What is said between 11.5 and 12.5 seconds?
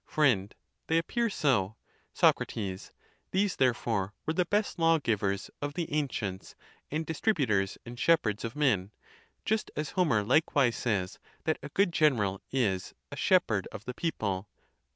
a good general